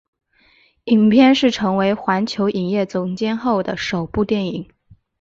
[0.85, 4.67] 影片是成为环球影业总监后的首部电影。